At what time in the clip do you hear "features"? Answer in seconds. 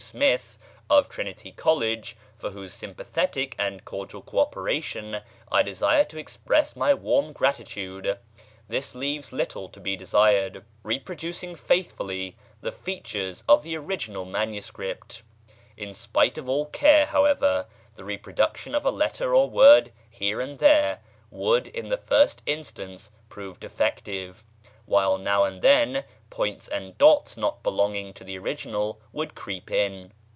12.73-13.45